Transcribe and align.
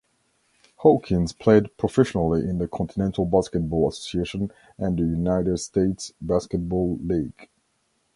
Hawkins 0.77 1.31
played 1.31 1.77
professionally 1.77 2.41
in 2.41 2.57
the 2.57 2.67
Continental 2.67 3.23
Basketball 3.23 3.89
Association 3.89 4.51
and 4.79 4.97
the 4.97 5.03
United 5.03 5.57
States 5.59 6.11
Basketball 6.19 6.97
League. 7.03 7.49